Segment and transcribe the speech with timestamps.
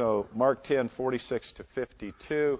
[0.00, 2.58] So, Mark 10, 46 to 52.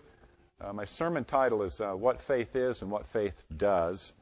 [0.61, 4.13] Uh, my sermon title is uh, What Faith Is and What Faith Does.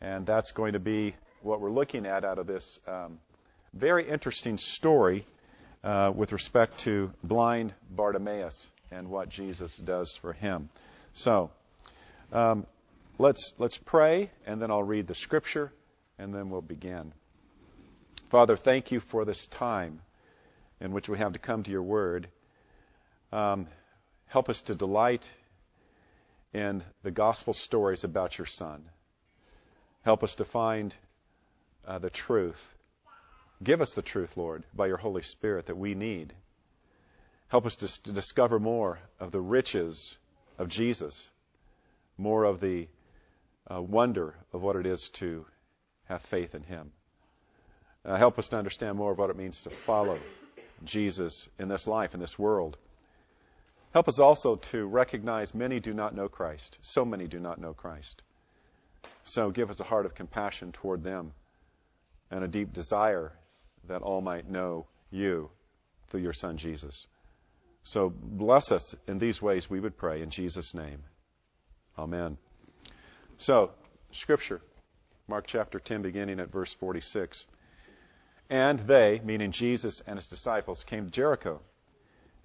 [0.00, 3.20] And that's going to be what we're looking at out of this um,
[3.74, 5.24] very interesting story
[5.84, 10.68] uh, with respect to blind Bartimaeus and what Jesus does for him.
[11.12, 11.52] So,
[12.32, 12.66] um,
[13.20, 15.72] let's, let's pray, and then I'll read the scripture,
[16.18, 17.12] and then we'll begin.
[18.32, 20.00] Father, thank you for this time
[20.80, 22.26] in which we have to come to your word.
[23.32, 23.66] Um,
[24.26, 25.28] help us to delight
[26.52, 28.84] in the gospel stories about your Son.
[30.02, 30.94] Help us to find
[31.86, 32.74] uh, the truth.
[33.62, 36.32] Give us the truth, Lord, by your Holy Spirit that we need.
[37.48, 40.16] Help us to, to discover more of the riches
[40.58, 41.28] of Jesus,
[42.16, 42.88] more of the
[43.70, 45.44] uh, wonder of what it is to
[46.08, 46.92] have faith in Him.
[48.04, 50.18] Uh, help us to understand more of what it means to follow
[50.84, 52.78] Jesus in this life, in this world.
[53.92, 56.78] Help us also to recognize many do not know Christ.
[56.82, 58.22] So many do not know Christ.
[59.24, 61.32] So give us a heart of compassion toward them
[62.30, 63.32] and a deep desire
[63.88, 65.50] that all might know you
[66.08, 67.06] through your Son Jesus.
[67.82, 71.02] So bless us in these ways, we would pray in Jesus' name.
[71.98, 72.36] Amen.
[73.38, 73.70] So,
[74.12, 74.60] Scripture,
[75.26, 77.46] Mark chapter 10, beginning at verse 46.
[78.50, 81.60] And they, meaning Jesus and his disciples, came to Jericho.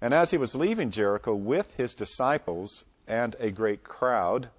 [0.04, 4.50] And as he was leaving Jericho with his disciples and a great crowd,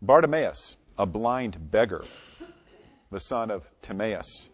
[0.00, 2.02] Bartimaeus, a blind beggar,
[3.10, 4.48] the son of Timaeus,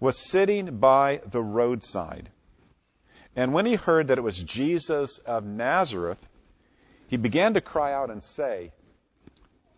[0.00, 2.28] was sitting by the roadside.
[3.34, 6.20] And when he heard that it was Jesus of Nazareth,
[7.08, 8.70] he began to cry out and say,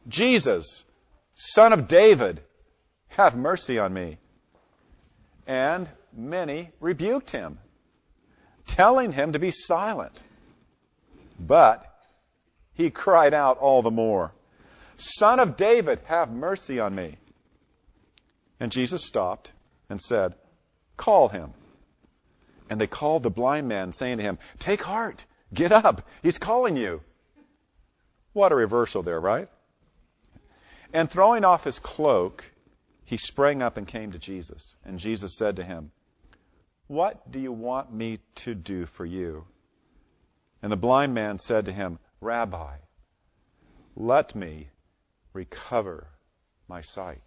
[0.09, 0.85] Jesus,
[1.37, 2.43] son of David,
[3.07, 4.19] have mercy on me.
[5.47, 7.61] And many rebuked him
[8.69, 10.19] telling him to be silent.
[11.41, 11.85] But
[12.75, 14.33] he cried out all the more,
[14.97, 17.17] Son of David, have mercy on me.
[18.61, 19.53] And Jesus stopped
[19.89, 20.35] and said,
[20.97, 21.53] Call him.
[22.71, 26.77] And they called the blind man, saying to him, Take heart, get up, he's calling
[26.77, 27.01] you.
[28.33, 29.49] What a reversal there, right?
[30.93, 32.45] And throwing off his cloak,
[33.05, 34.75] he sprang up and came to Jesus.
[34.85, 35.93] And Jesus said to him,
[36.89, 39.45] what do you want me to do for you?
[40.63, 42.77] And the blind man said to him, Rabbi,
[43.95, 44.69] let me
[45.33, 46.09] recover
[46.67, 47.23] my sight.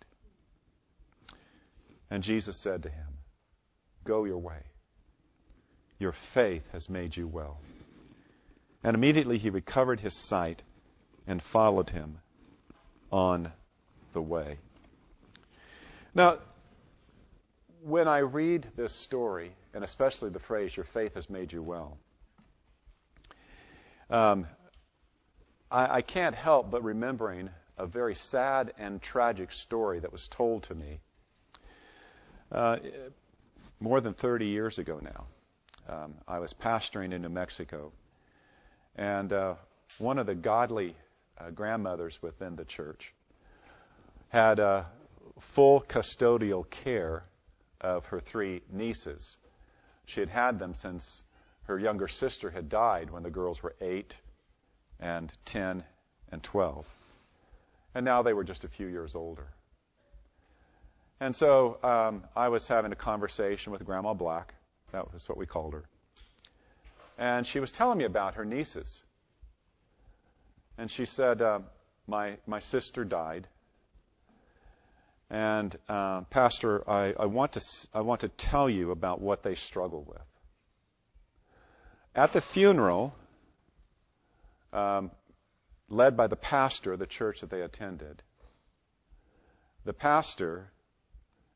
[2.10, 3.08] And Jesus said to him,
[4.04, 4.64] Go your way.
[6.00, 7.60] Your faith has made you well.
[8.84, 10.64] And immediately he recovered his sight
[11.28, 12.18] and followed him
[13.12, 13.52] on
[14.14, 14.58] the way.
[16.16, 16.40] Now,
[17.84, 21.98] when I read this story, and especially the phrase, your faith has made you well,
[24.10, 24.46] um,
[25.72, 30.64] I, I can't help but remembering a very sad and tragic story that was told
[30.64, 31.00] to me
[32.52, 32.78] uh,
[33.80, 35.26] more than 30 years ago now.
[35.90, 37.92] Um, I was pastoring in New Mexico,
[38.96, 39.56] and uh,
[39.98, 40.96] one of the godly
[41.40, 43.14] uh, grandmothers within the church
[44.30, 44.84] had uh,
[45.40, 47.24] full custodial care
[47.82, 49.38] of her three nieces.
[50.06, 51.24] She had had them since
[51.64, 54.16] her younger sister had died when the girls were 8
[55.00, 55.84] and 10
[56.32, 56.86] and 12.
[57.94, 59.48] And now they were just a few years older.
[61.20, 64.54] And so um, I was having a conversation with Grandma Black.
[64.92, 65.84] That was what we called her.
[67.18, 69.04] And she was telling me about her nieces.
[70.78, 71.60] And she said, uh,
[72.08, 73.48] my, my sister died
[75.32, 77.62] and uh, Pastor, I, I, want to
[77.94, 80.22] I want to tell you about what they struggle with.
[82.14, 83.16] At the funeral,
[84.74, 85.10] um,
[85.88, 88.22] led by the pastor of the church that they attended,
[89.86, 90.70] the pastor,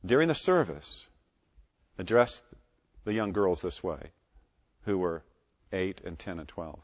[0.05, 1.05] during the service,
[1.97, 2.41] addressed
[3.03, 4.11] the young girls this way,
[4.85, 5.21] who were
[5.73, 6.79] eight and ten and twelve.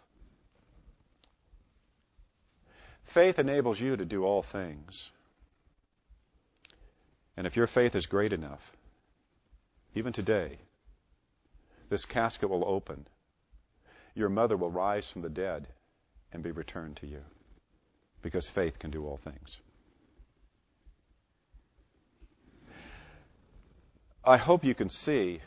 [3.06, 5.10] Faith enables you to do all things
[7.38, 8.62] and if your faith is great enough,
[9.96, 10.60] even today,
[11.90, 13.08] this casket will open.
[14.16, 15.68] Your mother will rise from the dead
[16.32, 17.22] and be returned to you
[18.22, 19.58] because faith can do all things.
[24.24, 25.42] I hope you can see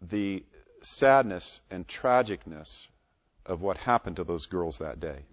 [0.00, 0.44] the
[0.82, 2.88] sadness and tragicness
[3.44, 5.24] of what happened to those girls that day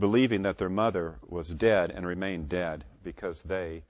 [0.00, 3.82] believing that their mother was dead and remained dead because they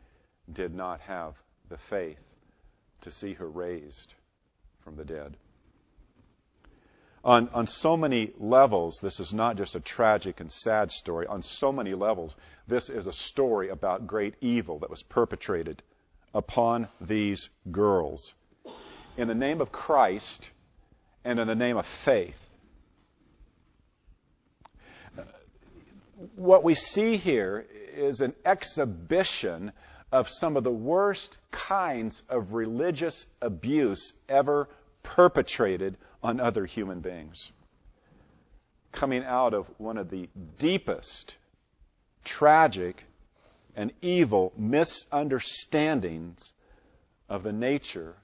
[0.53, 1.35] did not have
[1.69, 2.19] the faith
[3.03, 4.15] to see her raised
[4.83, 5.37] from the dead.
[7.23, 11.27] On, on so many levels, this is not just a tragic and sad story.
[11.27, 12.35] On so many levels,
[12.67, 15.83] this is a story about great evil that was perpetrated
[16.35, 18.33] upon these girls.
[19.19, 20.49] In the name of Christ
[21.25, 22.39] and in the name of faith.
[26.37, 29.73] What we see here is an exhibition
[30.13, 34.69] of some of the worst kinds of religious abuse ever
[35.03, 37.51] perpetrated on other human beings.
[38.93, 40.29] Coming out of one of the
[40.59, 41.37] deepest,
[42.25, 43.05] tragic,
[43.75, 46.53] and evil misunderstandings
[47.29, 48.15] of the nature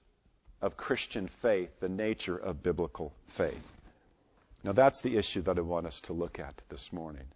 [0.60, 3.62] of Christian faith, the nature of biblical faith.
[4.64, 7.26] Now, that's the issue that I want us to look at this morning.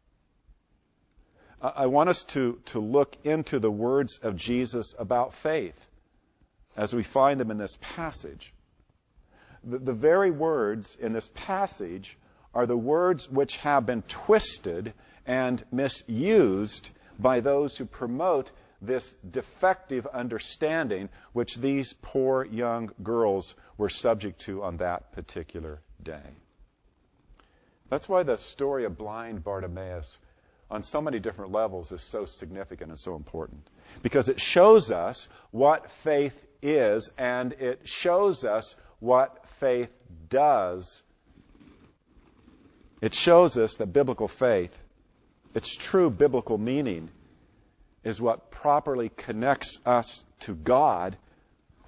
[1.62, 5.78] I want us to, to look into the words of Jesus about faith
[6.76, 8.54] as we find them in this passage.
[9.64, 12.16] The, the very words in this passage
[12.54, 14.94] are the words which have been twisted
[15.26, 23.90] and misused by those who promote this defective understanding which these poor young girls were
[23.90, 26.30] subject to on that particular day.
[27.90, 30.16] That's why the story of blind Bartimaeus
[30.70, 33.68] on so many different levels is so significant and so important.
[34.02, 39.90] Because it shows us what faith is and it shows us what faith
[40.28, 41.02] does.
[43.00, 44.72] It shows us that biblical faith,
[45.54, 47.10] its true biblical meaning,
[48.04, 51.16] is what properly connects us to God,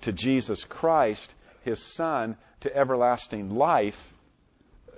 [0.02, 3.98] to Jesus Christ, His Son, to everlasting life.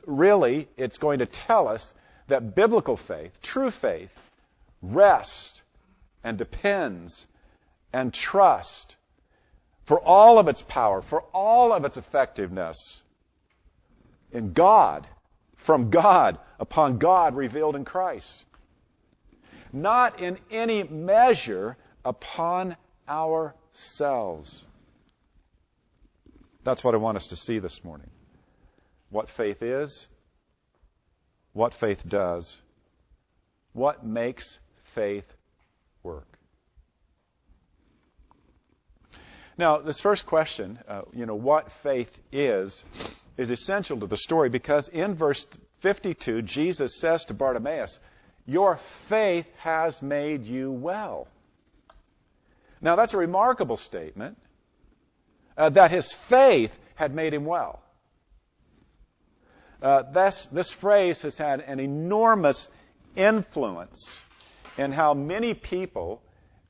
[0.06, 1.92] Really, it's going to tell us
[2.28, 4.10] that biblical faith, true faith,
[4.82, 5.62] rests
[6.22, 7.26] and depends
[7.92, 8.94] and trusts
[9.84, 13.02] for all of its power, for all of its effectiveness
[14.32, 15.06] in God,
[15.56, 18.44] from God, upon God revealed in Christ.
[19.72, 22.76] Not in any measure upon
[23.08, 24.64] ourselves.
[26.64, 28.10] That's what I want us to see this morning.
[29.10, 30.06] What faith is,
[31.54, 32.60] what faith does,
[33.72, 34.58] what makes
[34.94, 35.24] faith
[36.02, 36.26] work.
[39.56, 42.84] Now, this first question, uh, you know, what faith is,
[43.36, 45.46] is essential to the story because in verse
[45.80, 48.00] 52, Jesus says to Bartimaeus,
[48.46, 51.28] Your faith has made you well.
[52.80, 54.36] Now, that's a remarkable statement
[55.56, 57.80] uh, that his faith had made him well.
[59.84, 62.68] Uh, this, this phrase has had an enormous
[63.16, 64.18] influence
[64.78, 66.22] in how many people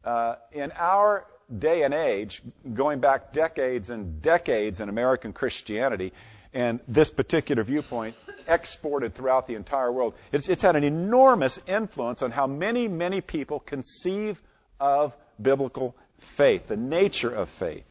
[0.05, 1.25] uh, in our
[1.57, 2.43] day and age,
[2.75, 6.13] going back decades and decades in American Christianity,
[6.53, 8.17] and this particular viewpoint
[8.49, 13.21] exported throughout the entire world, it's, it's had an enormous influence on how many, many
[13.21, 14.43] people conceive
[14.81, 15.95] of biblical
[16.37, 17.87] faith, the nature of faith.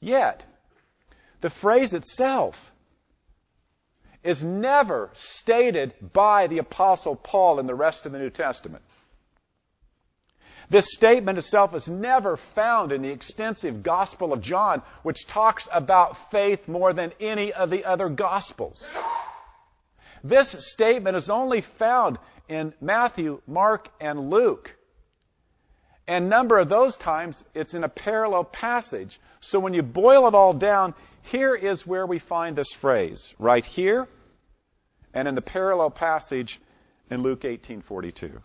[0.00, 0.44] Yet,
[1.40, 2.56] the phrase itself
[4.22, 8.82] is never stated by the Apostle Paul in the rest of the New Testament.
[10.68, 16.30] This statement itself is never found in the extensive Gospel of John, which talks about
[16.30, 18.88] faith more than any of the other Gospels.
[20.22, 22.18] This statement is only found
[22.48, 24.76] in Matthew, Mark, and Luke.
[26.06, 29.20] And number of those times, it's in a parallel passage.
[29.40, 33.64] So when you boil it all down, here is where we find this phrase, right
[33.64, 34.08] here,
[35.14, 36.60] and in the parallel passage
[37.10, 38.40] in Luke 18:42.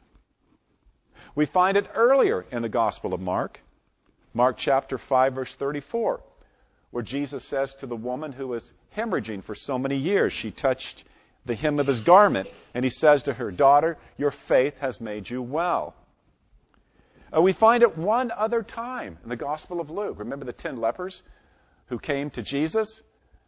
[1.36, 3.60] We find it earlier in the Gospel of Mark,
[4.34, 6.22] Mark chapter 5 verse 34,
[6.92, 11.04] where Jesus says to the woman who was hemorrhaging for so many years, she touched
[11.46, 15.30] the hem of his garment, and he says to her, "Daughter, your faith has made
[15.30, 15.94] you well."
[17.36, 20.20] Uh, we find it one other time in the Gospel of Luke.
[20.20, 21.22] Remember the ten lepers
[21.88, 23.02] who came to Jesus?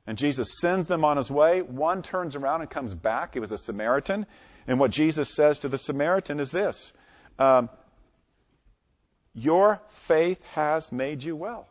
[0.06, 1.62] And Jesus sends them on his way.
[1.62, 3.34] One turns around and comes back.
[3.34, 4.26] He was a Samaritan.
[4.68, 6.94] And what Jesus says to the Samaritan is this
[7.38, 7.70] um,
[9.34, 11.68] Your faith has made you well.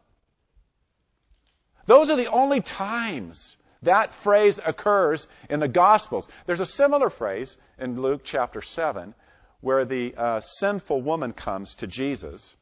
[1.86, 6.28] Those are the only times that phrase occurs in the Gospels.
[6.46, 9.14] There's a similar phrase in Luke chapter 7
[9.60, 12.54] where the uh, sinful woman comes to Jesus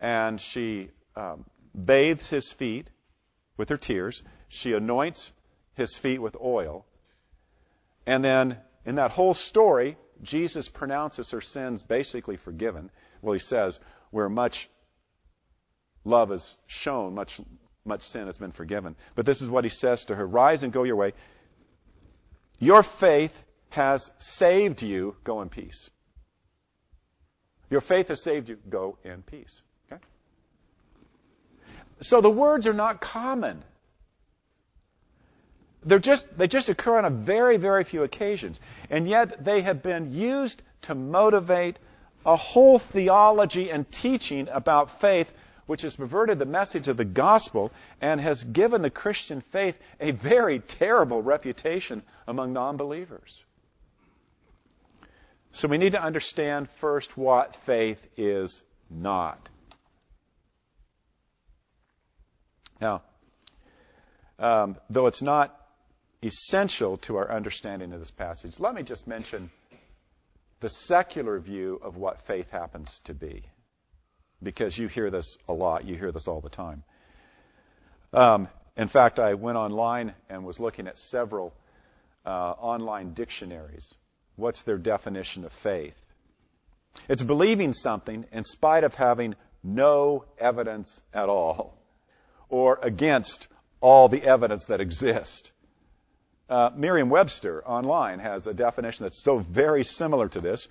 [0.00, 1.44] and she um,
[1.74, 2.88] bathes his feet
[3.58, 4.22] with her tears.
[4.48, 5.30] She anoints
[5.74, 6.86] his feet with oil.
[8.06, 12.90] And then in that whole story, Jesus pronounces her sins basically forgiven.
[13.20, 13.78] Well, he says,
[14.10, 14.70] where much
[16.04, 17.40] love is shown, much,
[17.84, 18.96] much sin has been forgiven.
[19.14, 21.12] But this is what he says to her Rise and go your way.
[22.58, 23.36] Your faith
[23.70, 25.16] has saved you.
[25.24, 25.90] Go in peace.
[27.70, 28.56] Your faith has saved you.
[28.68, 29.62] Go in peace.
[32.00, 33.62] So the words are not common.
[35.84, 38.60] They're just, they just occur on a very, very few occasions.
[38.90, 41.78] And yet they have been used to motivate
[42.26, 45.30] a whole theology and teaching about faith
[45.66, 50.12] which has perverted the message of the gospel and has given the Christian faith a
[50.12, 53.44] very terrible reputation among non believers.
[55.52, 59.48] So we need to understand first what faith is not.
[62.80, 63.02] Now,
[64.38, 65.54] um, though it's not
[66.22, 69.50] essential to our understanding of this passage, let me just mention
[70.60, 73.44] the secular view of what faith happens to be
[74.42, 75.84] because you hear this a lot.
[75.84, 76.82] You hear this all the time.
[78.12, 81.52] Um, in fact, I went online and was looking at several
[82.24, 83.94] uh, online dictionaries.
[84.36, 85.94] What's their definition of faith?
[87.08, 91.76] It's believing something in spite of having no evidence at all,
[92.48, 93.48] or against
[93.80, 95.50] all the evidence that exists.
[96.48, 100.66] Uh, Merriam-Webster online has a definition that's so very similar to this.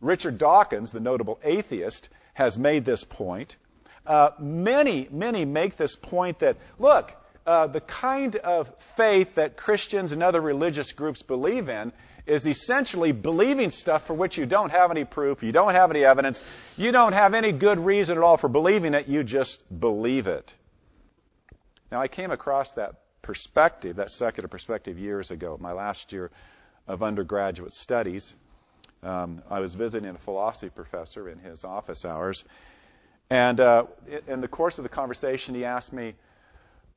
[0.00, 3.56] Richard Dawkins, the notable atheist, has made this point.
[4.04, 7.12] Uh, many, many make this point that, look,
[7.46, 11.92] uh, the kind of faith that Christians and other religious groups believe in
[12.26, 16.04] is essentially believing stuff for which you don't have any proof, you don't have any
[16.04, 16.42] evidence,
[16.76, 20.54] you don't have any good reason at all for believing it, you just believe it.
[21.92, 26.30] Now, I came across that perspective, that secular perspective, years ago, my last year
[26.88, 28.32] of undergraduate studies.
[29.02, 32.44] Um, I was visiting a philosophy professor in his office hours,
[33.28, 33.84] and uh,
[34.26, 36.14] in the course of the conversation, he asked me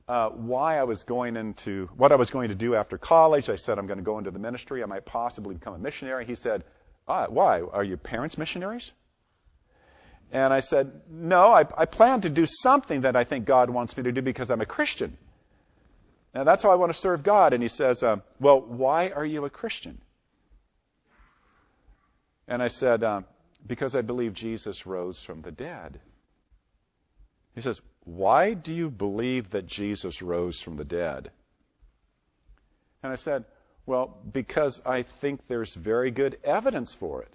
[0.08, 3.50] uh, why I was going into what I was going to do after college.
[3.50, 4.82] I said I'm going to go into the ministry.
[4.82, 6.24] I might possibly become a missionary.
[6.24, 6.64] He said,
[7.06, 7.60] ah, "Why?
[7.60, 8.92] Are your parents missionaries?"
[10.32, 13.96] And I said, "No, I, I plan to do something that I think God wants
[13.96, 15.16] me to do because I'm a Christian."
[16.34, 17.52] Now that's how I want to serve God.
[17.52, 19.98] And he says, uh, "Well, why are you a Christian?"
[22.48, 23.22] And I said, uh,
[23.66, 26.00] Because I believe Jesus rose from the dead.
[27.54, 31.30] He says, Why do you believe that Jesus rose from the dead?
[33.02, 33.44] And I said,
[33.84, 37.34] Well, because I think there's very good evidence for it.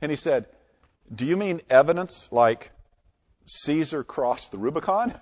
[0.00, 0.46] And he said,
[1.14, 2.70] Do you mean evidence like
[3.46, 5.18] Caesar crossed the Rubicon?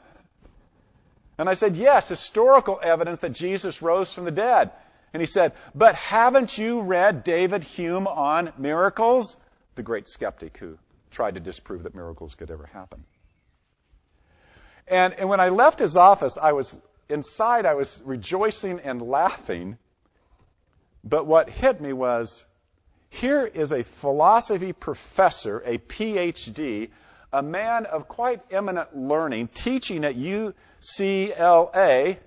[1.39, 4.73] And I said, Yes, historical evidence that Jesus rose from the dead.
[5.13, 9.37] And he said, But haven't you read David Hume on miracles?
[9.75, 10.79] The great skeptic who
[11.11, 13.05] tried to disprove that miracles could ever happen.
[14.89, 16.75] And, and when I left his office, I was
[17.09, 19.79] inside, I was rejoicing and laughing.
[21.05, 22.45] But what hit me was
[23.09, 26.91] here is a philosophy professor, a PhD,
[27.33, 32.19] a man of quite eminent learning, teaching at UCLA,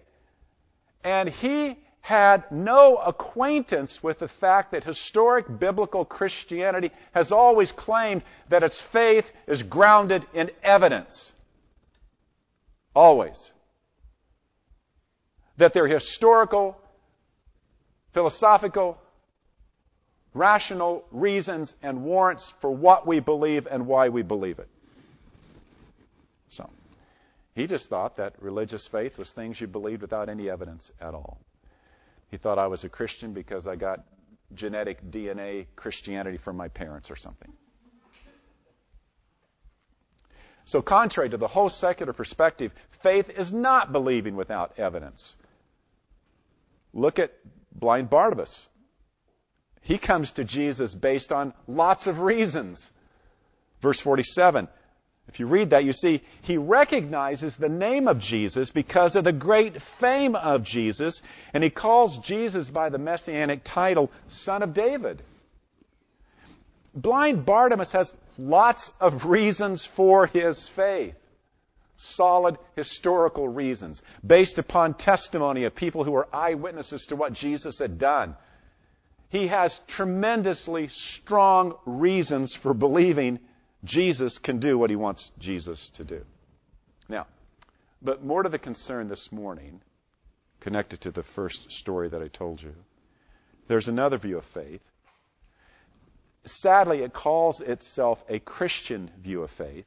[1.03, 8.23] and he had no acquaintance with the fact that historic biblical Christianity has always claimed
[8.49, 11.31] that its faith is grounded in evidence.
[12.95, 13.51] Always.
[15.57, 16.77] That there are historical,
[18.13, 18.97] philosophical,
[20.39, 24.69] rational reasons and warrants for what we believe and why we believe it.
[26.47, 26.69] So,
[27.55, 31.41] he just thought that religious faith was things you believed without any evidence at all.
[32.31, 34.05] He thought I was a Christian because I got
[34.55, 37.51] genetic DNA Christianity from my parents or something.
[40.63, 45.35] So, contrary to the whole secular perspective, faith is not believing without evidence.
[46.93, 47.33] Look at
[47.73, 48.69] blind Barnabas.
[49.89, 52.91] He comes to Jesus based on lots of reasons.
[53.81, 54.67] Verse 47
[55.27, 59.31] if you read that, you see he recognizes the name of Jesus because of the
[59.31, 61.21] great fame of Jesus,
[61.53, 65.21] and he calls Jesus by the messianic title, Son of David.
[66.95, 71.15] Blind Bartimaeus has lots of reasons for his faith.
[71.95, 77.99] Solid historical reasons based upon testimony of people who were eyewitnesses to what Jesus had
[77.99, 78.35] done.
[79.29, 83.39] He has tremendously strong reasons for believing
[83.83, 86.25] Jesus can do what he wants Jesus to do.
[87.07, 87.27] Now,
[88.01, 89.81] but more to the concern this morning,
[90.59, 92.73] connected to the first story that I told you,
[93.67, 94.81] there's another view of faith.
[96.45, 99.85] Sadly, it calls itself a Christian view of faith.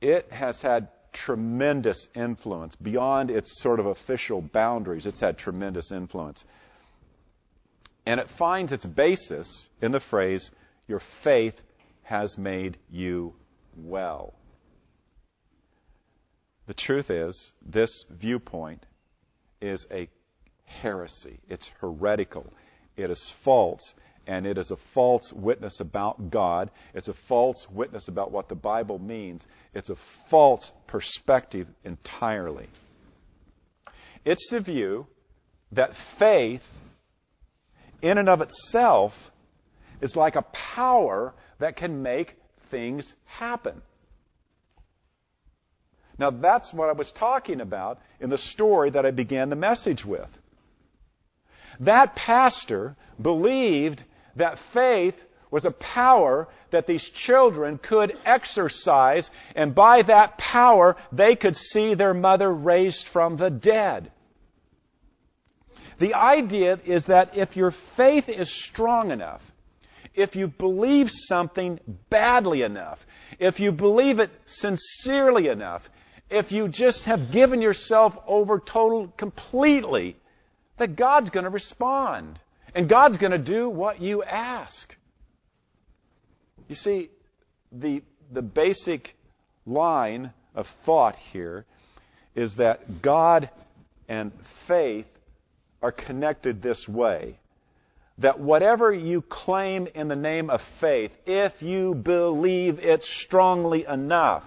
[0.00, 5.06] It has had tremendous influence beyond its sort of official boundaries.
[5.06, 6.44] It's had tremendous influence.
[8.10, 10.50] And it finds its basis in the phrase,
[10.88, 11.54] Your faith
[12.02, 13.34] has made you
[13.76, 14.34] well.
[16.66, 18.84] The truth is, this viewpoint
[19.60, 20.08] is a
[20.64, 21.38] heresy.
[21.48, 22.52] It's heretical.
[22.96, 23.94] It is false.
[24.26, 26.72] And it is a false witness about God.
[26.94, 29.46] It's a false witness about what the Bible means.
[29.72, 29.96] It's a
[30.30, 32.66] false perspective entirely.
[34.24, 35.06] It's the view
[35.70, 36.66] that faith,
[38.02, 39.14] in and of itself,
[40.00, 42.36] is like a power that can make
[42.70, 43.82] things happen.
[46.18, 50.04] Now, that's what I was talking about in the story that I began the message
[50.04, 50.28] with.
[51.80, 54.04] That pastor believed
[54.36, 55.14] that faith
[55.50, 61.94] was a power that these children could exercise, and by that power, they could see
[61.94, 64.12] their mother raised from the dead.
[66.00, 69.42] The idea is that if your faith is strong enough,
[70.14, 71.78] if you believe something
[72.08, 73.06] badly enough,
[73.38, 75.88] if you believe it sincerely enough,
[76.30, 80.16] if you just have given yourself over total completely,
[80.78, 82.40] that God's going to respond.
[82.74, 84.96] And God's going to do what you ask.
[86.66, 87.10] You see,
[87.72, 88.02] the,
[88.32, 89.14] the basic
[89.66, 91.66] line of thought here
[92.34, 93.50] is that God
[94.08, 94.32] and
[94.66, 95.06] faith
[95.82, 97.38] are connected this way.
[98.18, 104.44] That whatever you claim in the name of faith, if you believe it strongly enough,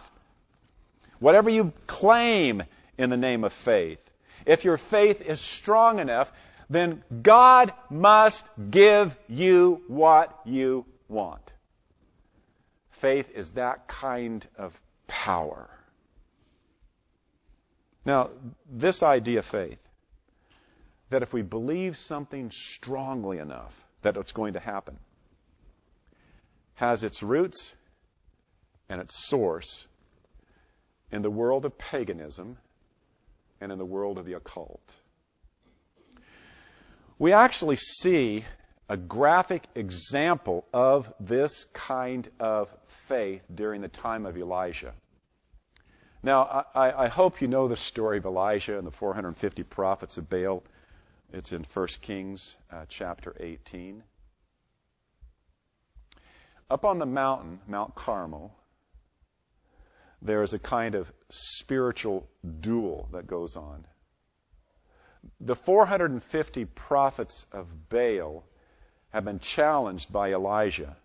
[1.24, 2.63] Whatever you claim
[2.98, 4.00] in the name of faith,
[4.46, 6.30] if your faith is strong enough,
[6.70, 11.54] then God must give you what you want.
[13.00, 15.70] Faith is that kind of power.
[18.06, 18.32] Now,
[18.70, 19.80] this idea of faith,
[21.13, 24.98] that if we believe something strongly enough that it's going to happen,
[26.74, 27.72] has its roots
[28.90, 29.85] and its source
[31.11, 32.57] in the world of paganism
[33.61, 34.96] and in the world of the occult.
[37.20, 38.44] We actually see
[38.90, 42.70] a graphic example of this kind of
[43.07, 44.94] faith during the time of Elijah.
[46.24, 50.27] Now, I, I, hope you know the story of Elijah and the 450 prophets of
[50.27, 50.64] Baal.
[51.33, 54.03] It's in 1 Kings uh, chapter 18.
[56.69, 58.53] Up on the mountain, Mount Carmel,
[60.22, 62.29] there is a kind of spiritual
[62.61, 63.87] duel that goes on.
[65.39, 68.43] The 450 prophets of Baal
[69.09, 70.98] have been challenged by Elijah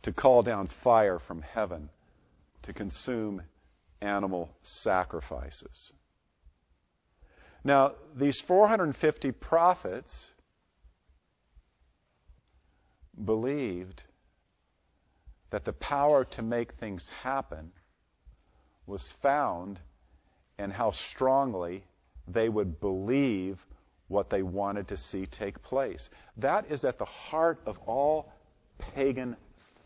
[0.00, 1.90] to call down fire from heaven
[2.62, 3.42] to consume
[4.00, 5.92] animal sacrifices.
[7.66, 10.30] Now, these 450 prophets
[13.24, 14.04] believed
[15.50, 17.72] that the power to make things happen
[18.86, 19.80] was found
[20.60, 21.82] in how strongly
[22.28, 23.58] they would believe
[24.06, 26.08] what they wanted to see take place.
[26.36, 28.32] That is at the heart of all
[28.78, 29.34] pagan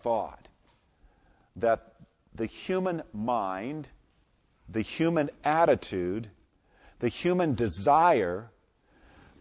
[0.02, 0.48] thought.
[1.56, 1.94] That
[2.34, 3.88] the human mind,
[4.68, 6.30] the human attitude,
[7.00, 8.50] the human desire,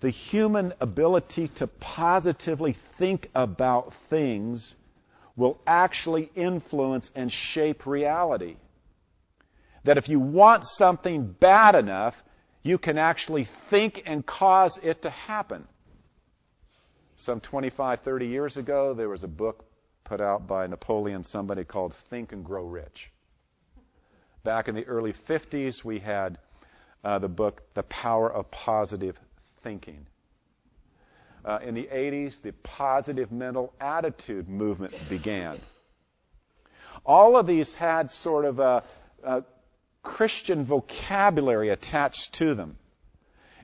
[0.01, 4.75] the human ability to positively think about things
[5.35, 8.57] will actually influence and shape reality
[9.83, 12.15] that if you want something bad enough,
[12.63, 15.67] you can actually think and cause it to happen.
[17.15, 19.65] Some 25, 30 years ago, there was a book
[20.03, 23.11] put out by Napoleon, somebody called Think and Grow Rich.
[24.43, 26.37] Back in the early 50s, we had
[27.03, 29.17] uh, the book The Power of Positive
[29.63, 30.05] Thinking.
[31.43, 35.57] Uh, in the 80s, the positive mental attitude movement began.
[37.05, 38.83] All of these had sort of a,
[39.23, 39.43] a
[40.03, 42.77] Christian vocabulary attached to them.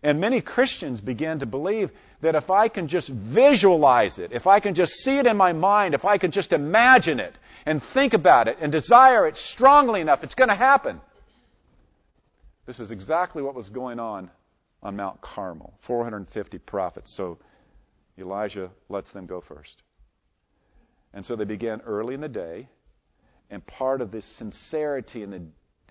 [0.01, 1.89] And many Christians began to believe
[2.21, 5.51] that if I can just visualize it, if I can just see it in my
[5.51, 10.01] mind, if I can just imagine it and think about it and desire it strongly
[10.01, 11.01] enough, it's going to happen.
[12.65, 14.29] This is exactly what was going on
[14.81, 17.11] on Mount Carmel 450 prophets.
[17.11, 17.39] So
[18.17, 19.81] Elijah lets them go first.
[21.13, 22.67] And so they began early in the day,
[23.49, 25.41] and part of this sincerity and the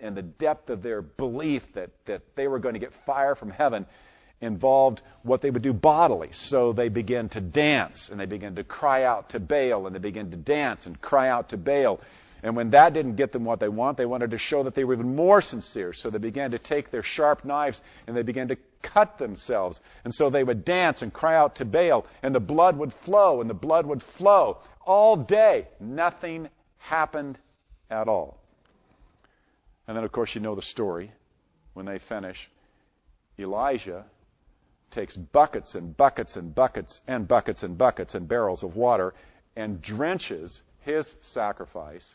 [0.01, 3.51] and the depth of their belief that, that they were going to get fire from
[3.51, 3.87] heaven
[4.41, 6.31] involved what they would do bodily.
[6.33, 10.01] So they began to dance and they began to cry out to Baal and they
[10.01, 12.01] began to dance and cry out to Baal.
[12.45, 14.85] And when that didn't get them what they want, they wanted to show that they
[14.85, 15.95] were even more sincere.
[15.95, 19.81] So they began to take their sharp knives and they began to cut themselves.
[20.05, 23.41] And so they would dance and cry out to Baal, and the blood would flow,
[23.41, 25.69] and the blood would flow all day.
[25.81, 27.39] Nothing happened
[27.91, 28.39] at all.
[29.89, 31.13] And then, of course, you know the story.
[31.73, 32.51] When they finish,
[33.39, 34.05] Elijah
[34.91, 39.15] takes buckets and buckets and buckets and buckets and buckets and barrels of water
[39.57, 42.15] and drenches his sacrifice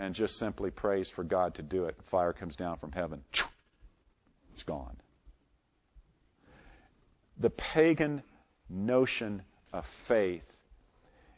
[0.00, 1.94] and just simply prays for God to do it.
[2.10, 3.22] Fire comes down from heaven.
[4.54, 4.96] It's gone.
[7.38, 8.22] The pagan
[8.70, 9.42] notion
[9.74, 10.42] of faith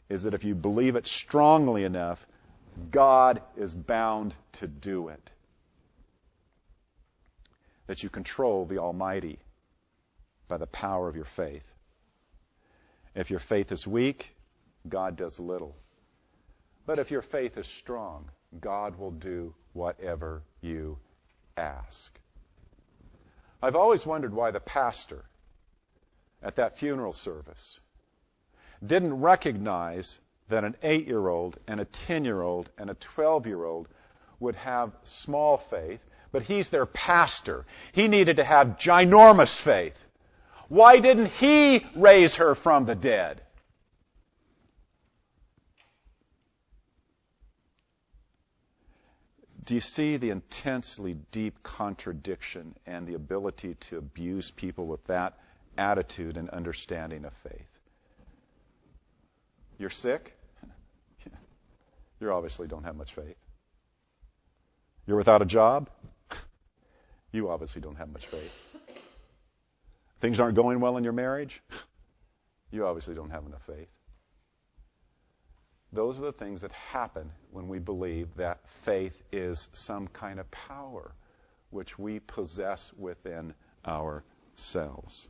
[0.07, 2.25] is that if you believe it strongly enough,
[2.89, 5.31] God is bound to do it.
[7.87, 9.39] That you control the Almighty
[10.47, 11.65] by the power of your faith.
[13.13, 14.33] If your faith is weak,
[14.87, 15.75] God does little.
[16.85, 18.29] But if your faith is strong,
[18.61, 20.97] God will do whatever you
[21.57, 22.11] ask.
[23.61, 25.25] I've always wondered why the pastor
[26.41, 27.79] at that funeral service
[28.85, 33.47] didn't recognize that an eight year old and a 10 year old and a 12
[33.47, 33.87] year old
[34.39, 37.65] would have small faith, but he's their pastor.
[37.93, 39.95] He needed to have ginormous faith.
[40.67, 43.41] Why didn't he raise her from the dead?
[49.63, 55.37] Do you see the intensely deep contradiction and the ability to abuse people with that
[55.77, 57.67] attitude and understanding of faith?
[59.77, 60.37] You're sick?
[62.19, 63.35] You obviously don't have much faith.
[65.05, 65.89] You're without a job?
[67.31, 68.53] You obviously don't have much faith.
[70.21, 71.61] Things aren't going well in your marriage?
[72.71, 73.87] You obviously don't have enough faith.
[75.93, 80.49] Those are the things that happen when we believe that faith is some kind of
[80.49, 81.13] power
[81.69, 83.53] which we possess within
[83.85, 85.27] ourselves.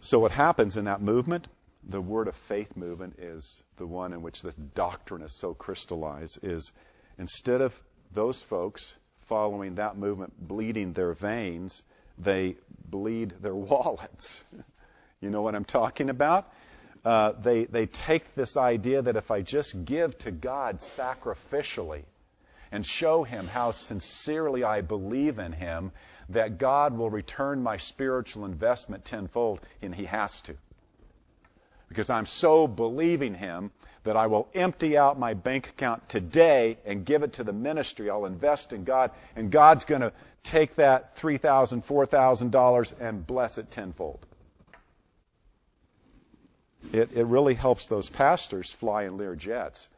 [0.00, 1.46] So, what happens in that movement,
[1.88, 6.40] the word of faith movement, is the one in which this doctrine is so crystallized,
[6.42, 6.72] is
[7.16, 7.80] instead of
[8.12, 8.96] those folks
[9.28, 11.84] following that movement bleeding their veins,
[12.18, 14.42] they bleed their wallets.
[15.20, 16.52] you know what I'm talking about?
[17.04, 22.04] Uh, they, they take this idea that if I just give to God sacrificially
[22.70, 25.92] and show Him how sincerely I believe in Him,
[26.28, 30.54] that God will return my spiritual investment tenfold, and He has to.
[31.88, 33.72] Because I'm so believing Him
[34.04, 38.10] that I will empty out my bank account today and give it to the ministry.
[38.10, 40.12] I'll invest in God, and God's going to
[40.42, 44.26] take that $3,000, $4,000 and bless it tenfold.
[46.90, 49.88] It, it really helps those pastors fly in Lear jets,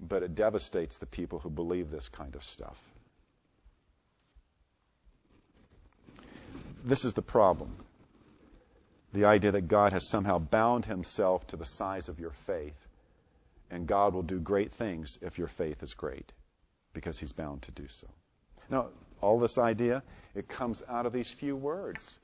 [0.00, 2.76] but it devastates the people who believe this kind of stuff.
[6.84, 7.76] This is the problem.
[9.12, 12.76] The idea that God has somehow bound himself to the size of your faith,
[13.70, 16.32] and God will do great things if your faith is great,
[16.92, 18.06] because he's bound to do so.
[18.70, 18.86] Now,
[19.20, 20.02] all this idea,
[20.34, 22.18] it comes out of these few words.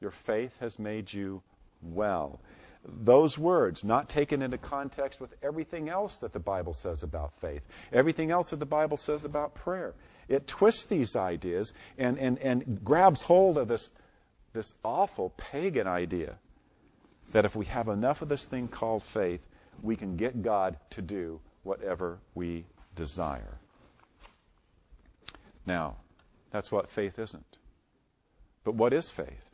[0.00, 1.42] Your faith has made you
[1.82, 2.40] well
[2.84, 7.62] those words, not taken into context with everything else that the Bible says about faith,
[7.92, 9.94] everything else that the Bible says about prayer.
[10.28, 13.88] It twists these ideas and, and, and grabs hold of this,
[14.52, 16.36] this awful pagan idea
[17.32, 19.40] that if we have enough of this thing called faith,
[19.82, 22.64] we can get God to do whatever we
[22.94, 23.58] desire.
[25.66, 25.96] Now,
[26.50, 27.58] that's what faith isn't.
[28.64, 29.51] But what is faith?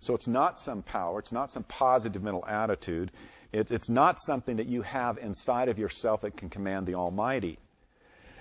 [0.00, 3.10] So it's not some power, it's not some positive mental attitude,
[3.52, 7.58] it, it's not something that you have inside of yourself that can command the Almighty.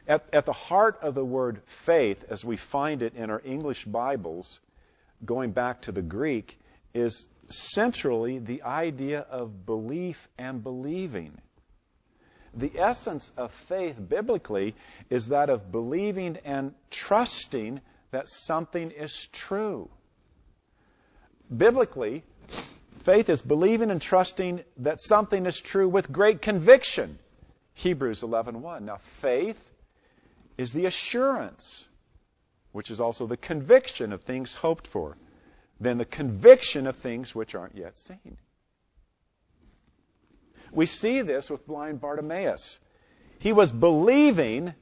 [0.08, 3.86] At, at the heart of the word faith, as we find it in our English
[3.86, 4.60] Bibles,
[5.26, 6.58] going back to the Greek,
[6.94, 11.38] is centrally the idea of belief and believing.
[12.54, 14.76] The essence of faith biblically
[15.10, 19.90] is that of believing and trusting that something is true.
[21.56, 22.24] Biblically,
[23.04, 27.18] faith is believing and trusting that something is true with great conviction.
[27.74, 28.82] Hebrews 11:1.
[28.82, 29.60] Now faith
[30.58, 31.88] is the assurance,
[32.72, 35.18] which is also the conviction of things hoped for,
[35.80, 38.38] then the conviction of things which aren't yet seen.
[40.72, 42.78] We see this with blind Bartimaeus.
[43.40, 44.76] He was believing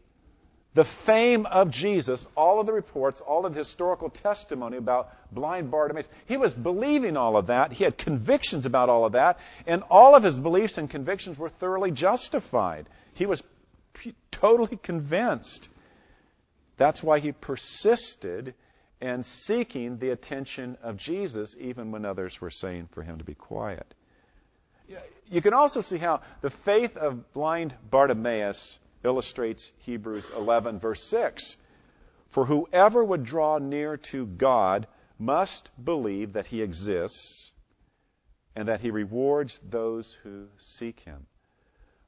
[0.77, 5.71] the fame of Jesus, all of the reports, all of the historical testimony about blind
[5.71, 6.07] Bartimaeus.
[6.27, 7.71] He was believing all of that.
[7.73, 9.39] He had convictions about all of that.
[9.65, 12.87] And all of his beliefs and convictions were thoroughly justified.
[13.15, 13.41] He was
[13.93, 15.67] p- totally convinced.
[16.77, 18.53] That's why he persisted
[19.01, 23.33] in seeking the attention of Jesus, even when others were saying for him to be
[23.33, 23.95] quiet.
[25.27, 31.57] You can also see how the faith of blind Bartimaeus illustrates Hebrews 11, verse 6.
[32.29, 37.51] For whoever would draw near to God must believe that he exists
[38.55, 41.25] and that he rewards those who seek him.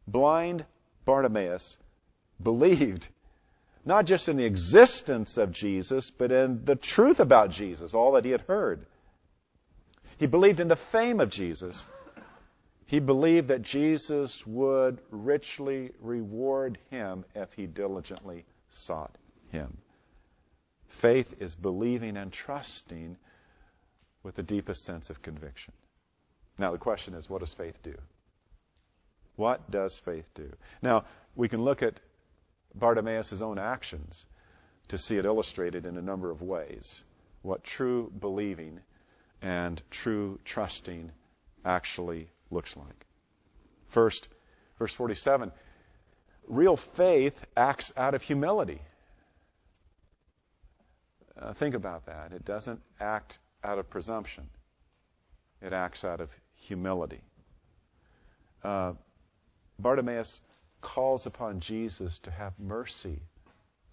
[0.07, 0.65] Blind
[1.05, 1.77] Bartimaeus
[2.41, 3.07] believed
[3.85, 8.25] not just in the existence of Jesus, but in the truth about Jesus, all that
[8.25, 8.85] he had heard.
[10.17, 11.85] He believed in the fame of Jesus
[12.89, 19.15] he believed that Jesus would richly reward him if he diligently sought
[19.51, 19.77] him.
[20.87, 23.15] Faith is believing and trusting
[24.23, 25.71] with the deepest sense of conviction.
[26.57, 27.93] Now, the question is what does faith do?
[29.35, 30.51] What does faith do?
[30.81, 31.99] Now, we can look at
[32.73, 34.25] Bartimaeus' own actions
[34.87, 37.03] to see it illustrated in a number of ways.
[37.43, 38.79] What true believing
[39.43, 41.11] and true trusting
[41.63, 43.05] actually looks like.
[43.89, 44.27] First,
[44.77, 45.51] verse 47
[46.49, 48.81] real faith acts out of humility.
[51.39, 52.33] Uh, think about that.
[52.33, 54.49] It doesn't act out of presumption,
[55.61, 57.21] it acts out of humility.
[58.63, 58.93] Uh,
[59.77, 60.41] Bartimaeus
[60.81, 63.21] calls upon Jesus to have mercy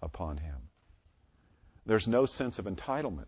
[0.01, 0.55] upon him.
[1.85, 3.27] There's no sense of entitlement,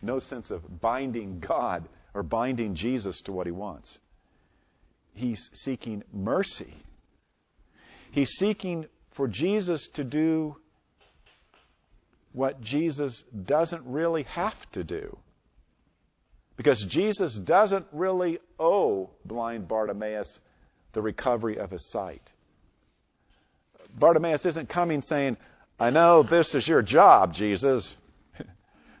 [0.00, 3.98] no sense of binding God or binding Jesus to what he wants
[5.14, 6.74] he's seeking mercy.
[8.10, 10.56] He's seeking for Jesus to do
[12.32, 15.16] what Jesus doesn't really have to do.
[16.56, 20.40] Because Jesus doesn't really owe blind Bartimaeus
[20.92, 22.32] the recovery of his sight.
[23.96, 25.36] Bartimaeus isn't coming saying,
[25.78, 27.96] I know this is your job, Jesus.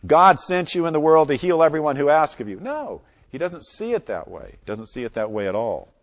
[0.06, 2.58] God sent you in the world to heal everyone who asks of you.
[2.58, 4.50] No, he doesn't see it that way.
[4.50, 5.93] He doesn't see it that way at all.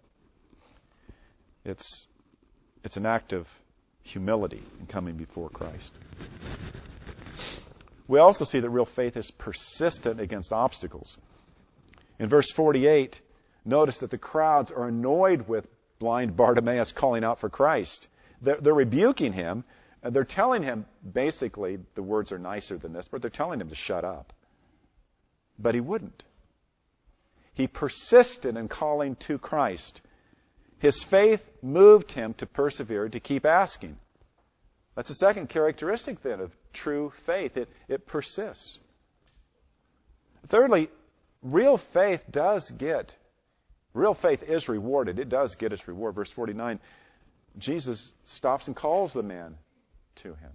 [1.64, 2.08] It's,
[2.84, 3.48] it's an act of
[4.02, 5.92] humility in coming before Christ.
[8.08, 11.18] We also see that real faith is persistent against obstacles.
[12.20, 13.22] In verse 48,
[13.64, 15.68] notice that the crowds are annoyed with
[16.00, 18.08] blind Bartimaeus calling out for Christ.
[18.42, 19.64] They're, they're rebuking him.
[20.04, 23.76] They're telling him, basically, the words are nicer than this, but they're telling him to
[23.76, 24.34] shut up.
[25.60, 26.24] But he wouldn't.
[27.54, 30.02] He persisted in calling to Christ.
[30.82, 33.98] His faith moved him to persevere, to keep asking.
[34.96, 37.56] That's the second characteristic then of true faith.
[37.56, 38.80] It, it persists.
[40.50, 40.90] Thirdly,
[41.44, 43.16] real faith does get,
[43.94, 45.20] real faith is rewarded.
[45.20, 46.16] It does get its reward.
[46.16, 46.80] Verse 49,
[47.60, 49.58] Jesus stops and calls the man
[50.24, 50.52] to him.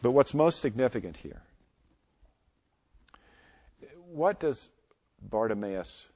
[0.00, 1.42] But what's most significant here?
[4.10, 4.70] What does
[5.20, 6.06] Bartimaeus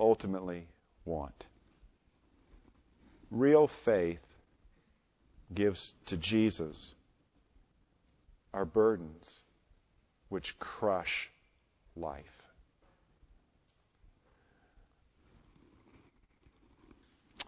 [0.00, 0.66] ultimately
[1.06, 1.46] want.
[3.30, 4.20] Real faith
[5.54, 6.92] gives to Jesus
[8.52, 9.40] our burdens
[10.28, 11.30] which crush
[11.96, 12.24] life.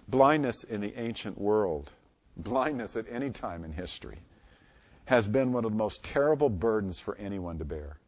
[0.06, 1.90] Blindness in the ancient world,
[2.36, 4.18] blindness at any time in history,
[5.04, 7.98] has been one of the most terrible burdens for anyone to bear.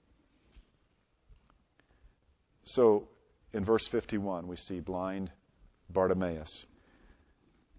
[2.64, 3.08] So,
[3.52, 5.30] in verse 51, we see blind
[5.92, 6.66] Bartimaeus,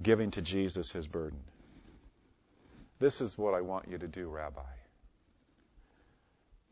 [0.01, 1.39] giving to Jesus his burden.
[2.99, 4.61] This is what I want you to do, Rabbi.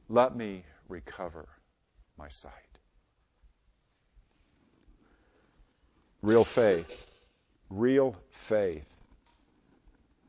[0.10, 1.48] Let me recover
[2.18, 2.52] my sight.
[6.22, 6.92] Real faith,
[7.70, 8.16] real
[8.48, 8.86] faith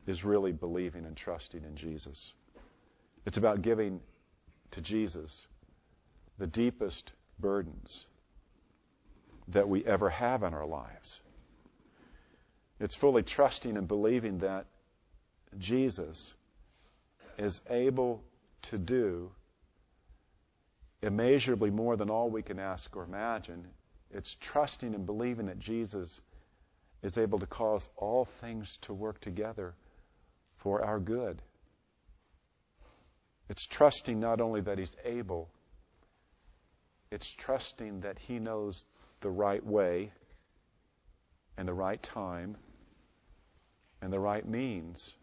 [0.07, 2.33] is really believing and trusting in Jesus.
[3.25, 3.99] It's about giving
[4.71, 5.45] to Jesus
[6.37, 8.05] the deepest burdens
[9.51, 11.21] that we ever have in our lives.
[12.79, 14.65] It's fully trusting and believing that
[15.57, 16.33] Jesus
[17.37, 18.23] is able
[18.63, 19.31] to do
[21.01, 23.67] immeasurably more than all we can ask or imagine.
[24.11, 26.21] It's trusting and believing that Jesus
[27.01, 29.73] is able to cause all things to work together
[30.57, 31.41] for our good.
[33.49, 35.49] It's trusting not only that He's able,
[37.11, 38.85] it's trusting that He knows
[39.21, 40.11] the right way
[41.57, 42.57] and the right time
[44.01, 45.13] and the right means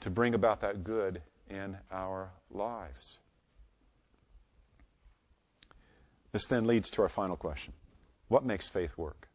[0.00, 3.18] to bring about that good in our lives.
[6.32, 7.72] This then leads to our final question
[8.28, 9.28] What makes faith work?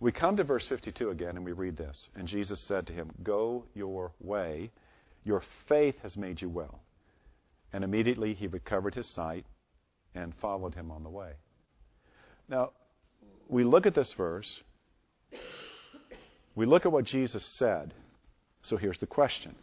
[0.00, 2.08] We come to verse 52 again and we read this.
[2.14, 4.70] And Jesus said to him, Go your way.
[5.24, 6.80] Your faith has made you well.
[7.72, 9.44] And immediately he recovered his sight
[10.18, 11.32] and followed him on the way.
[12.48, 12.70] Now,
[13.48, 14.60] we look at this verse.
[16.54, 17.94] We look at what Jesus said.
[18.62, 19.54] So here's the question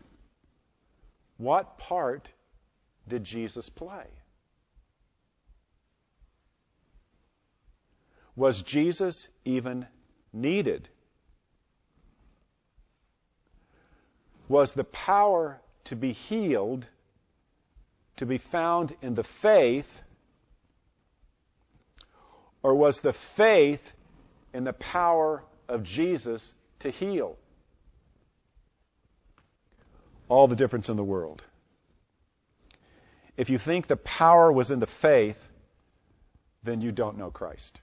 [1.37, 2.31] What part
[3.07, 4.05] did Jesus play?
[8.35, 9.85] Was Jesus even
[10.33, 10.89] needed?
[14.47, 16.87] Was the power to be healed
[18.17, 19.87] to be found in the faith,
[22.65, 23.81] or was the faith
[24.51, 27.37] in the power of Jesus to heal?
[30.27, 31.43] All the difference in the world.
[33.37, 35.37] If you think the power was in the faith,
[36.63, 37.81] then you don't know Christ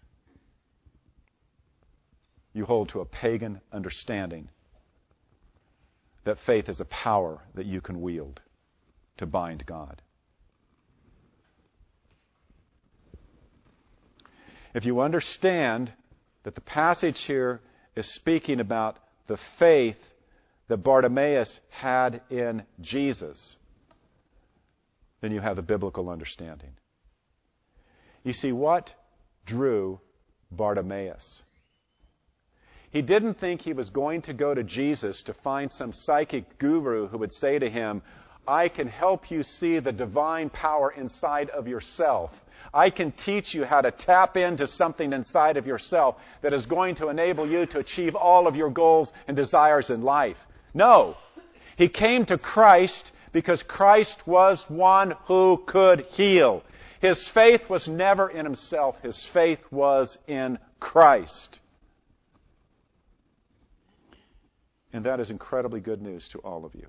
[2.52, 4.48] you hold to a pagan understanding
[6.24, 8.40] that faith is a power that you can wield
[9.16, 10.02] to bind God.
[14.74, 15.92] If you understand
[16.44, 17.60] that the passage here
[17.94, 19.98] is speaking about the faith
[20.68, 23.56] that Bartimaeus had in Jesus,
[25.20, 26.70] then you have the biblical understanding.
[28.24, 28.94] You see, what
[29.44, 30.00] drew
[30.50, 31.42] Bartimaeus?
[32.90, 37.08] He didn't think he was going to go to Jesus to find some psychic guru
[37.08, 38.02] who would say to him,
[38.46, 42.38] I can help you see the divine power inside of yourself.
[42.74, 46.94] I can teach you how to tap into something inside of yourself that is going
[46.96, 50.38] to enable you to achieve all of your goals and desires in life.
[50.72, 51.16] No.
[51.76, 56.62] He came to Christ because Christ was one who could heal.
[57.00, 59.00] His faith was never in himself.
[59.02, 61.58] His faith was in Christ.
[64.94, 66.88] And that is incredibly good news to all of you.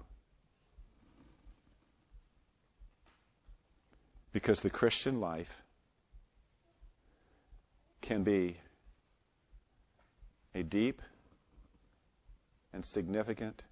[4.31, 5.62] Because the Christian life
[8.03, 8.57] can be
[10.53, 11.01] a deep
[12.73, 13.63] and significant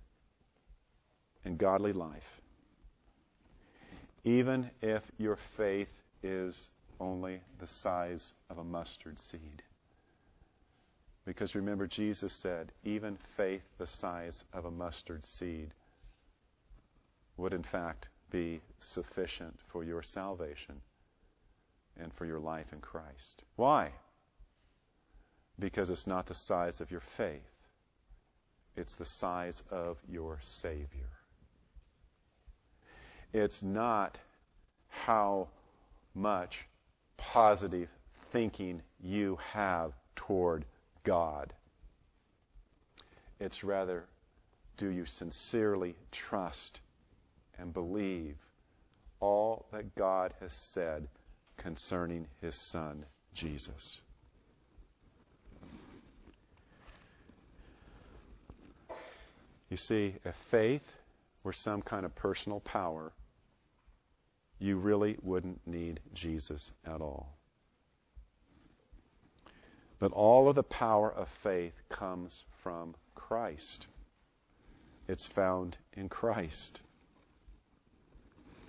[1.44, 2.42] and godly life,
[4.24, 5.90] even if your faith
[6.24, 9.62] is only the size of a mustard seed.
[11.26, 15.74] Because remember, Jesus said, even faith the size of a mustard seed
[17.36, 20.76] would in fact be sufficient for your salvation
[22.00, 23.44] and for your life in Christ.
[23.58, 23.92] Why?
[25.62, 27.40] Because it's not the size of your faith,
[28.76, 31.12] it's the size of your Savior.
[33.32, 34.18] It's not
[34.90, 35.50] how
[36.16, 36.66] much
[37.16, 37.90] positive
[38.32, 40.66] thinking you have toward
[41.04, 41.54] God.
[43.40, 44.06] It's rather,
[44.78, 46.80] do you sincerely trust
[47.60, 48.36] and believe
[49.20, 51.08] all that God has said
[51.58, 54.02] concerning His Son, Jesus?
[59.72, 60.98] You see, if faith
[61.44, 63.14] were some kind of personal power,
[64.60, 67.38] you really wouldn't need Jesus at all.
[69.98, 73.88] But all of the power of faith comes from Christ.
[75.08, 76.82] It's found in Christ.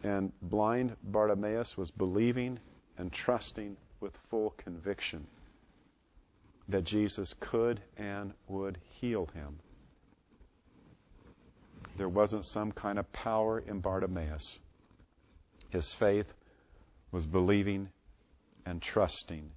[0.04, 2.60] And blind Bartimaeus was believing
[2.96, 5.26] and trusting with full conviction
[6.68, 9.58] that Jesus could and would heal him.
[11.96, 14.58] There wasn't some kind of power in Bartimaeus.
[15.70, 16.26] His faith
[17.10, 17.88] was believing
[18.64, 19.50] and trusting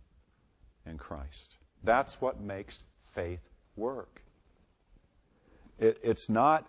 [0.86, 1.56] in Christ.
[1.84, 3.40] That's what makes faith
[3.76, 4.22] work.
[5.80, 6.68] It, it's not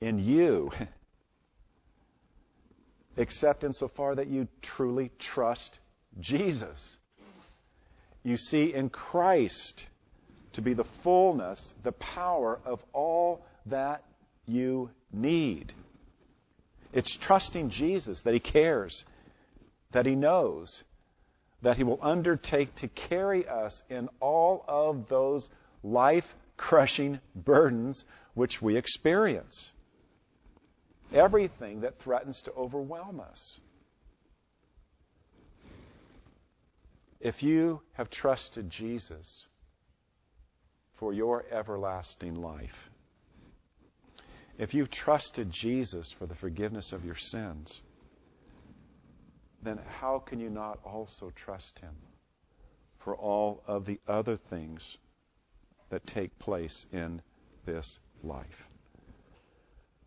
[0.00, 0.70] in you,
[3.16, 5.78] except insofar that you truly trust
[6.20, 6.98] Jesus.
[8.22, 9.86] You see in Christ
[10.54, 14.04] to be the fullness, the power of all that
[14.46, 15.72] you need.
[16.92, 19.04] It's trusting Jesus that He cares,
[19.92, 20.84] that He knows,
[21.62, 25.50] that He will undertake to carry us in all of those
[25.82, 29.72] life crushing burdens which we experience.
[31.12, 33.58] Everything that threatens to overwhelm us.
[37.20, 39.46] If you have trusted Jesus
[40.96, 42.90] for your everlasting life,
[44.58, 47.80] if you've trusted Jesus for the forgiveness of your sins,
[49.62, 51.94] then how can you not also trust Him
[52.98, 54.98] for all of the other things
[55.90, 57.20] that take place in
[57.64, 58.68] this life?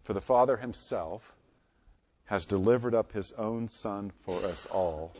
[0.03, 1.33] For the Father Himself
[2.25, 5.13] has delivered up His own Son for us all.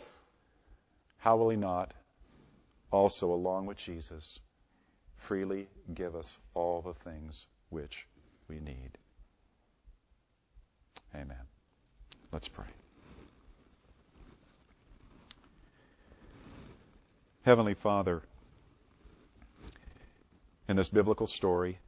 [1.18, 1.94] How will He not
[2.92, 4.40] also, along with Jesus,
[5.18, 8.08] freely give us all the things which
[8.48, 8.98] we need?
[11.16, 11.38] Amen.
[12.32, 12.66] Let's pray.
[17.44, 18.22] Heavenly Father,
[20.68, 21.80] in this biblical story,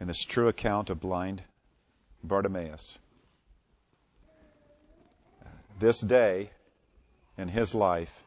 [0.00, 1.42] in this true account of blind
[2.22, 2.98] Bartimaeus,
[5.78, 6.50] this day
[7.36, 8.22] in his life,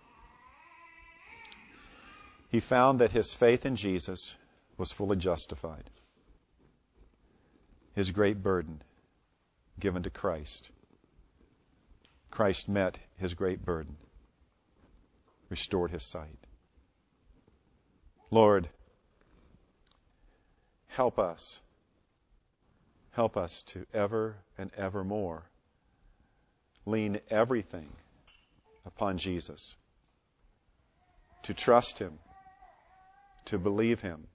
[2.50, 4.36] he found that his faith in Jesus
[4.78, 5.90] was fully justified.
[7.96, 8.84] His great burden
[9.80, 10.70] given to Christ.
[12.32, 13.98] Christ met his great burden,
[15.50, 16.38] restored his sight.
[18.30, 18.70] Lord,
[20.88, 21.60] help us.
[23.12, 25.46] Help us to ever and ever more
[26.88, 27.90] lean everything
[28.86, 29.76] upon Jesus,
[31.44, 32.18] to trust him,
[33.46, 34.28] to believe him,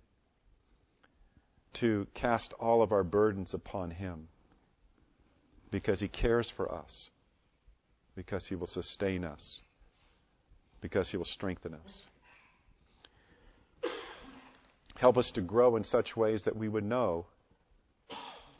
[1.72, 4.28] to cast all of our burdens upon him
[5.72, 7.10] because He cares for us,
[8.14, 9.60] because He will sustain us,
[10.80, 12.06] because He will strengthen us.
[14.96, 17.26] Help us to grow in such ways that we would know,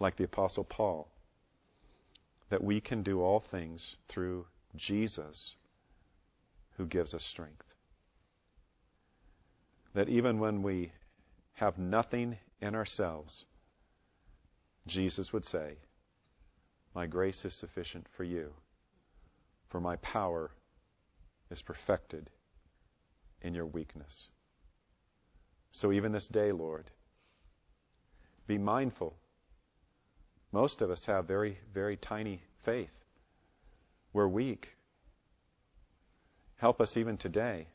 [0.01, 1.07] like the Apostle Paul,
[2.49, 5.55] that we can do all things through Jesus
[6.79, 7.63] who gives us strength.
[9.95, 10.93] That even when we
[11.53, 13.45] have nothing in ourselves,
[14.87, 15.77] Jesus would say,
[16.95, 18.53] my grace is sufficient for you,
[19.69, 20.51] for my power
[21.51, 22.31] is perfected
[23.41, 24.29] in your weakness.
[25.73, 26.91] So even this day, Lord,
[28.47, 29.17] be mindful.
[30.53, 32.93] Most of us have very, very tiny faith.
[34.13, 34.69] We're weak.
[36.57, 37.67] Help us even today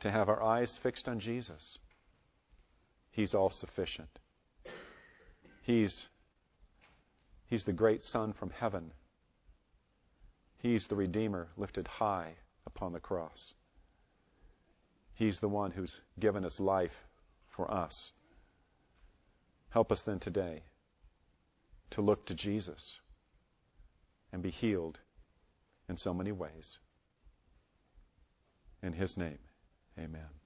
[0.00, 1.78] to have our eyes fixed on Jesus.
[3.10, 4.18] He's all sufficient.
[5.62, 6.08] He's
[7.52, 8.92] He's the great Son from heaven.
[10.56, 13.52] He's the Redeemer lifted high upon the cross.
[15.12, 17.04] He's the one who's given his life
[17.50, 18.10] for us.
[19.68, 20.62] Help us then today
[21.90, 23.00] to look to Jesus
[24.32, 24.98] and be healed
[25.90, 26.78] in so many ways.
[28.82, 29.40] In his name,
[29.98, 30.41] amen.